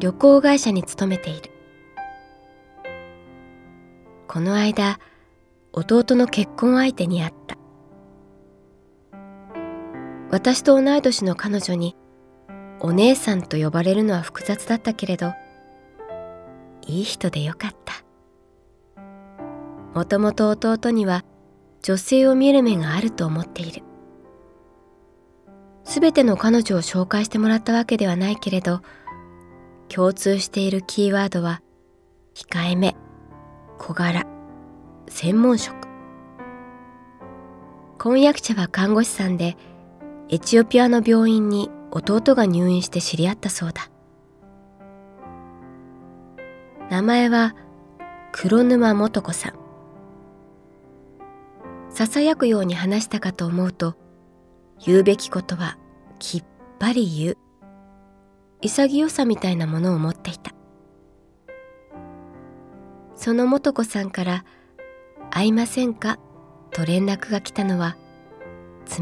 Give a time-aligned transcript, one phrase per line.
[0.00, 1.50] 旅行会社に勤めている。
[4.28, 5.00] この間
[5.72, 7.56] 弟の結婚相手に会った。
[10.30, 11.96] 私と同い年の彼女に
[12.80, 15.32] お姉さんと呼ばれるのは複雑だったけれど
[16.86, 18.04] いい人でよかった。
[19.94, 21.24] もともと弟には
[21.82, 23.82] 女性を見る目があると思っている。
[25.82, 28.82] すべての彼女を紹介してもらったわけではないけれど
[29.88, 31.62] 共通しているキーワードは
[32.34, 32.94] 控えめ
[33.78, 34.26] 小柄
[35.08, 35.88] 専門職。
[37.98, 39.56] 婚約者は看護師さんで
[40.28, 43.90] エチオピアの病院に弟が入院して知り合ったそうだ。
[46.90, 47.54] 名前は
[48.30, 49.54] 黒沼素子さん。
[51.90, 53.96] ささやくように話したかと思うと
[54.84, 55.78] 言うべきことは
[56.18, 56.44] きっ
[56.78, 57.47] ぱり言う。
[58.60, 60.52] 潔さみたいなものを持っていた
[63.14, 64.44] その素子さんから
[65.30, 66.18] 「会いませんか?」
[66.70, 67.96] と連絡が来たのは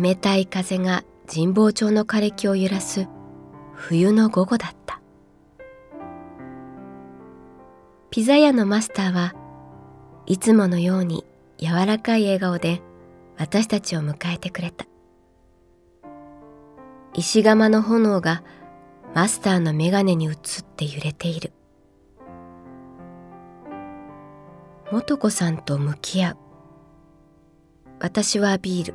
[0.00, 3.08] 冷たい風が神保町の枯れ木を揺らす
[3.74, 5.00] 冬の午後だった
[8.10, 9.34] ピザ屋のマスターは
[10.26, 11.24] いつものように
[11.58, 12.82] 柔らかい笑顔で
[13.36, 14.86] 私たちを迎えてくれた
[17.12, 18.42] 石窯の炎が
[19.16, 20.34] マスターの眼鏡に映っ
[20.76, 21.54] て揺れている。
[24.90, 26.36] 素子さんと向き合う。
[27.98, 28.94] 私はビール。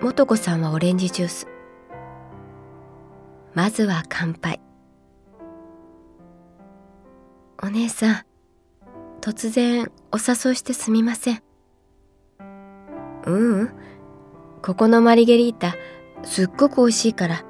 [0.00, 1.48] 素子さんはオレンジジュース。
[3.52, 4.58] まずは乾杯。
[7.62, 8.24] お姉さん
[9.20, 11.42] 突然お誘いしてすみません。
[13.26, 13.70] ううん、
[14.62, 15.74] ここのマリゲリータ
[16.22, 17.49] すっごく美味しいから。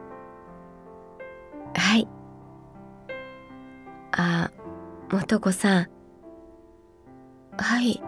[1.74, 2.08] はい。
[4.12, 4.50] あ、
[5.28, 5.88] 素子さん。
[7.56, 8.02] はい。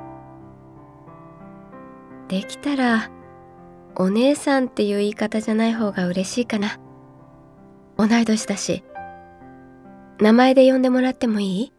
[2.28, 3.10] できたら、
[3.96, 6.78] お姉さんっていう言い方じゃない方が嬉しいかな。
[7.96, 8.84] 同い年だし。
[10.18, 11.72] 名前で呼んでもらってもいい？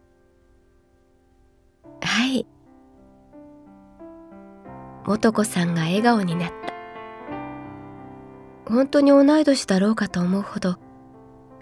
[2.02, 2.46] はい。
[5.06, 6.54] 素子さんが笑顔になった。
[8.72, 10.76] 本当に同い年だろうかと思うほど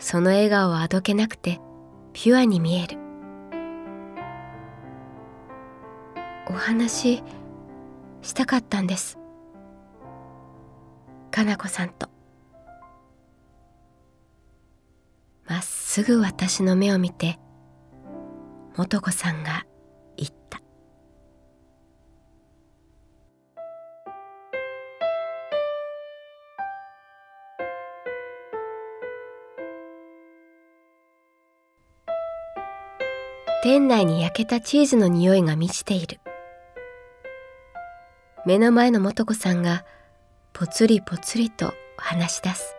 [0.02, 1.60] その笑顔はあどけなくて
[2.12, 2.98] ピュアに見える。
[6.48, 7.22] お話
[8.20, 9.16] したかったんです。
[11.30, 12.08] かなこさんと。
[15.46, 17.38] まっすぐ私の目を見て
[18.74, 19.66] 素子さんが
[33.62, 36.18] 店内に焼けたチーズの匂いが満ちている。
[38.44, 39.84] 目の前の素子さんが
[40.52, 42.74] ぽつりぽつりと話し出す。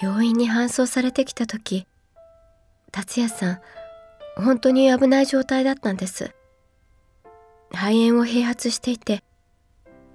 [0.00, 1.86] 病院に搬送されてきた時
[2.90, 3.60] 達也さん
[4.36, 6.34] 本当に危ない状態だったんです。
[7.70, 9.22] 肺炎を併発していて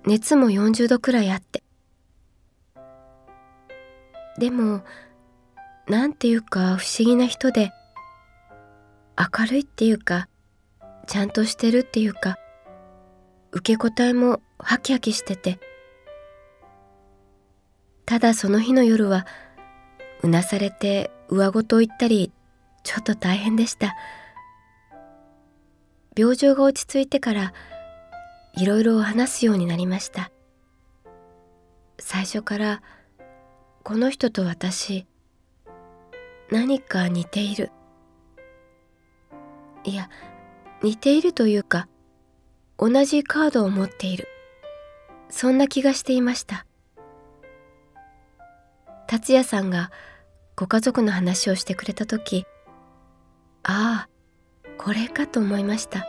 [0.05, 1.63] 熱も40度くらいあって。
[4.37, 4.83] でも
[5.87, 7.71] なんていうか不思議な人で
[9.17, 10.27] 明るいっていうか
[11.07, 12.37] ちゃんとしてるっていうか
[13.51, 15.59] 受け答えもハキハキしてて
[18.05, 19.25] ただその日の夜は
[20.21, 22.31] うなされて上ごと言ったり
[22.83, 23.95] ちょっと大変でした。
[26.15, 27.53] 病状が落ち着いてから
[28.55, 30.31] いろいろ話すようになりました。
[31.97, 32.81] 最初から
[33.83, 35.07] この人と私
[36.51, 37.71] 何か似ている。
[39.83, 40.09] いや
[40.81, 41.89] 似ているというか
[42.77, 44.27] 同じカードを持っている。
[45.29, 46.65] そんな気がしていました。
[49.07, 49.91] 達也さんが
[50.55, 52.45] ご家族の話をしてくれた時
[53.63, 54.09] ああ
[54.77, 56.05] これかと思いました。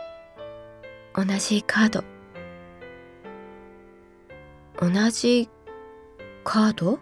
[1.13, 2.03] 同じカード。
[4.79, 5.49] 同じ
[6.43, 6.99] カード？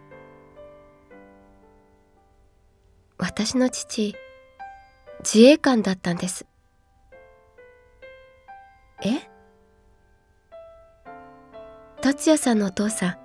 [3.25, 4.17] 私の父
[5.19, 6.45] 自衛官だったんです。
[9.01, 9.29] え？
[12.01, 13.17] 達也さんのお父さん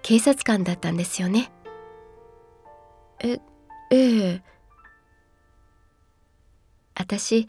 [0.00, 1.52] 警察官だったんですよね。
[3.22, 3.38] え
[3.90, 4.42] ええ。
[6.94, 7.46] 私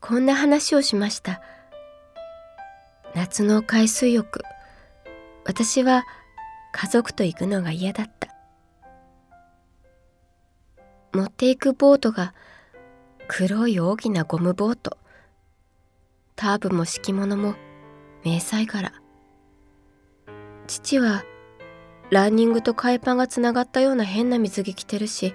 [0.00, 1.42] こんな話をしました。
[3.14, 4.40] 夏の海水浴。
[5.44, 6.04] 私は
[6.72, 8.23] 家族と行くのが嫌だった
[11.14, 12.34] 乗っていくボートが
[13.28, 14.98] 黒い大きなゴムボート。
[16.34, 17.54] タープも敷物も
[18.24, 18.92] 迷彩柄。
[20.66, 21.22] 父は
[22.10, 25.34] ランニングと海パンがつながったような変な水着着てるし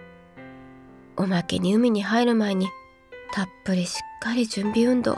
[1.16, 2.68] おまけに海に入る前に
[3.32, 5.18] たっぷりしっかり準備運動。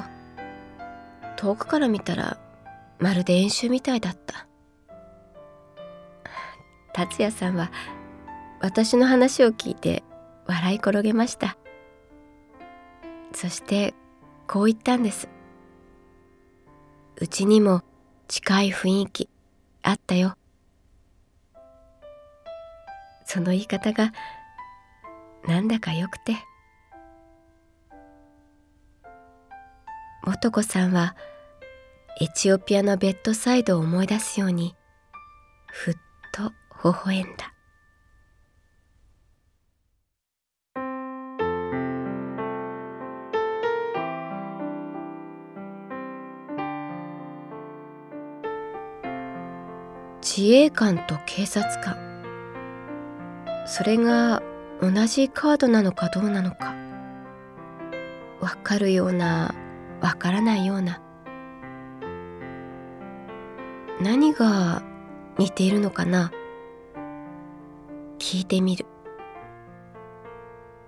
[1.38, 2.38] 遠くから見たら
[3.00, 4.46] まるで演習みたいだった。
[6.94, 7.72] 達也さんは
[8.60, 10.04] 私の話を聞いて
[10.52, 11.58] 笑い転げました。
[13.34, 13.94] そして
[14.48, 15.30] こう言ったんです。
[17.18, 17.84] うちにも
[18.28, 19.30] 近い雰囲気
[19.82, 20.36] あったよ。
[23.26, 24.12] その言い方が
[25.48, 26.36] なんだかよくて。
[30.42, 31.16] 素子さんは
[32.20, 34.76] エチオピアのベッドサイドを思い出すように
[35.68, 35.94] ふっ
[36.34, 36.50] と
[36.84, 37.54] 微笑んだ。
[50.22, 51.98] 自衛官と警察官。
[53.66, 54.42] それが
[54.82, 56.76] 同じカードなのかどうなのか。
[58.40, 59.54] わかるような
[60.02, 61.02] わからないような。
[64.02, 64.84] 何が
[65.38, 66.32] 似ているのかな？
[68.20, 68.86] 聞いてみる。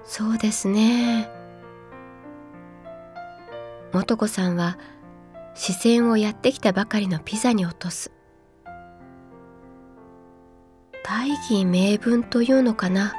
[0.03, 1.29] そうですね。
[3.93, 4.77] 素子さんは
[5.53, 8.11] 視線をやってきたばかりのピザに落とす。
[11.23, 13.13] 大義名分というのかな？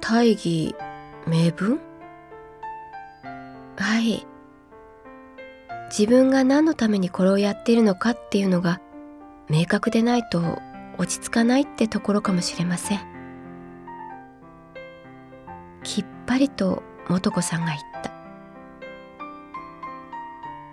[0.00, 0.74] 大義
[1.24, 1.78] 名分？
[3.76, 4.26] はい。
[5.96, 8.80] 自分が何のためにこれをやっているのかっていうのが
[9.48, 10.58] 明確でないと
[10.98, 13.00] 落ち着かないってところかもしれません。
[15.84, 18.10] きっぱりと素子さんが言った。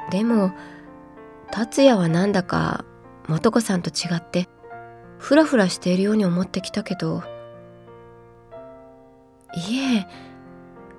[0.10, 0.52] でも
[1.52, 2.86] 達也はなんだか
[3.28, 4.50] 素子さんと違って
[5.26, 7.24] ふらふらしているように思ってきたけど
[9.56, 10.08] いえ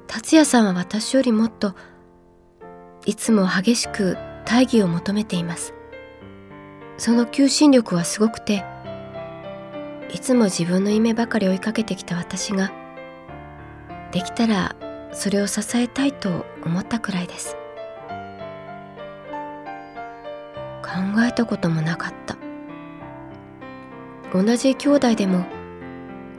[0.09, 1.77] 達也さんは私よりもっと
[3.05, 5.75] いつも激しく大義を求めています。
[6.99, 8.65] その求心力はすごくて
[10.13, 12.73] いつも自分の夢ばかり追いかけてきた私が
[14.11, 14.75] できたら
[15.13, 17.57] それを支えたいと思ったくらいです。
[20.83, 22.36] 考えたこともなかった。
[24.33, 25.47] 同じ兄弟でも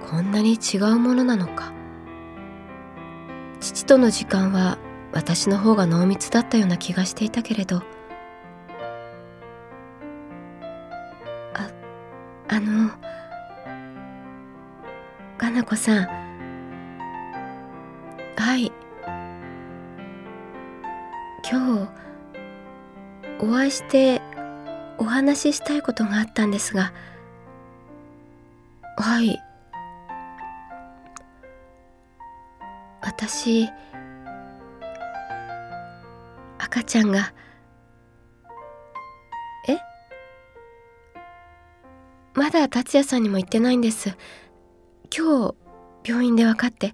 [0.09, 1.73] こんなに違うものなのか。
[3.59, 4.77] 父との時間は
[5.11, 7.81] 私の方が濃密だったような気がしていたけれど。
[11.53, 11.69] あ
[12.47, 12.89] あの
[15.37, 16.07] かなこさん。
[18.35, 18.71] はい。
[21.49, 21.89] 今日
[23.39, 24.21] お会いして
[24.97, 26.93] お話ししたいことがあったんですが。
[28.99, 29.39] はい。
[33.01, 33.69] 私
[36.57, 37.33] 赤ちゃんが
[39.67, 39.77] え？
[42.33, 44.17] まだ達也さんにも言ってないんです。
[45.15, 45.53] 今
[46.03, 46.93] 日病院で分かって。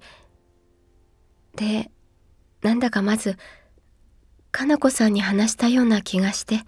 [1.55, 1.89] で
[2.61, 3.37] なんだかまず
[4.51, 6.59] かな子さんに話したような気がして。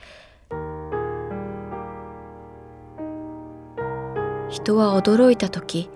[4.55, 5.89] 人は驚いた時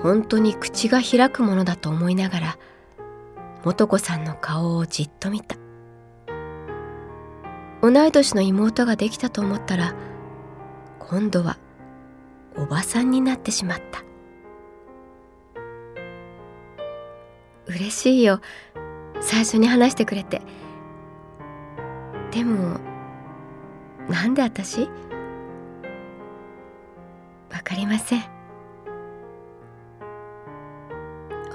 [0.00, 2.58] 本当に口が開くものだと思いながら
[3.64, 5.56] 素子さんの顔をじっと見た。
[7.82, 9.94] 同い年の妹ができたと思ったら
[11.00, 11.58] 今度は
[12.56, 14.04] おばさんになってしまった。
[17.66, 18.40] 嬉しいよ。
[19.20, 20.42] 最初に話してくれて。
[22.30, 22.78] でも
[24.08, 24.88] なんで私？
[27.64, 28.22] かりません。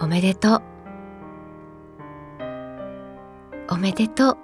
[0.01, 0.61] おめでとう。
[3.71, 4.37] おめでとう。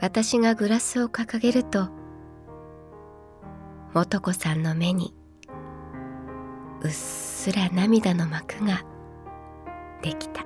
[0.00, 1.88] 私がグラスを掲げると
[3.94, 5.14] 素子さんの目に
[6.82, 8.84] うっすら涙の幕が
[10.02, 10.45] できた。